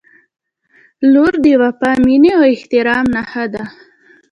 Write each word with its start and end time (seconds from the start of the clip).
•لور 1.11 1.33
د 1.43 1.45
وفا، 1.61 1.91
مینې 2.05 2.31
او 2.37 2.43
احترام 2.53 3.05
نښه 3.15 3.45
ده. 3.53 3.63